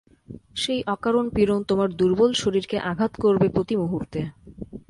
সেই 0.55 0.81
অকারণ 0.87 1.25
পীড়ন 1.35 1.59
তোমার 1.63 1.89
দূর্বল 1.95 2.31
শরীরকে 2.33 2.77
আঘাত 2.91 3.11
করবে 3.21 3.47
প্রতিমুহূর্তে। 3.49 4.19